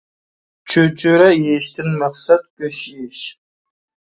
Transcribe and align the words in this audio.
چۆچۈرە 0.73 1.27
يېيىشتىن 1.35 1.93
مەقسەت 1.99 2.49
گۆش 2.65 2.81
يېيىش 2.95 3.21